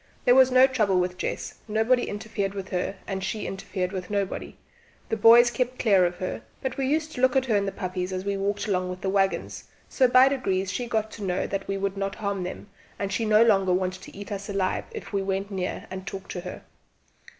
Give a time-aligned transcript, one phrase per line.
[0.25, 4.57] There was no trouble with Jess; nobody interfered with her, and she interfered with nobody.
[5.09, 7.55] The boys kept clear of her; but we used to take a look at her
[7.55, 11.11] and the puppies as we walked along with the waggons; so by degrees she got
[11.11, 12.67] to know that we would not harm them,
[12.97, 16.31] and she no longer wanted to eat us alive if we went near and talked
[16.31, 16.63] to her.